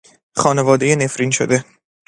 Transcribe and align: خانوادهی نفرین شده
خانوادهی 0.35 0.95
نفرین 0.95 1.31
شده 1.31 1.65